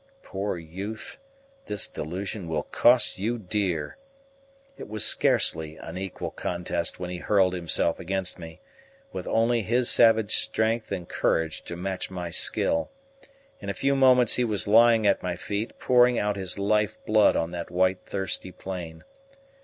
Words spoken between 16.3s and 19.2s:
his life blood on that white thirsty plain.